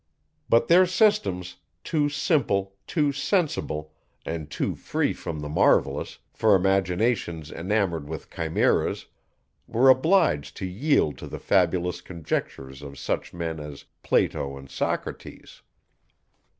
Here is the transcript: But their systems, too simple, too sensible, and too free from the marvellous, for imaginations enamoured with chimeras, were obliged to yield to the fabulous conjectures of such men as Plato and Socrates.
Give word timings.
But 0.49 0.67
their 0.67 0.87
systems, 0.87 1.57
too 1.83 2.09
simple, 2.09 2.73
too 2.87 3.11
sensible, 3.11 3.93
and 4.25 4.49
too 4.49 4.73
free 4.73 5.13
from 5.13 5.41
the 5.41 5.47
marvellous, 5.47 6.17
for 6.33 6.55
imaginations 6.55 7.51
enamoured 7.51 8.09
with 8.09 8.31
chimeras, 8.33 9.05
were 9.67 9.89
obliged 9.91 10.57
to 10.57 10.65
yield 10.65 11.19
to 11.19 11.27
the 11.27 11.37
fabulous 11.37 12.01
conjectures 12.01 12.81
of 12.81 12.97
such 12.97 13.31
men 13.31 13.59
as 13.59 13.85
Plato 14.01 14.57
and 14.57 14.71
Socrates. 14.71 15.61